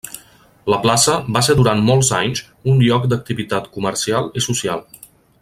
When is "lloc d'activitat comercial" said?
2.87-4.33